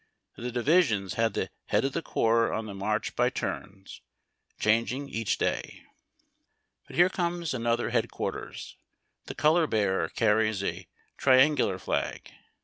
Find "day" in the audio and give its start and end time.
5.37-5.83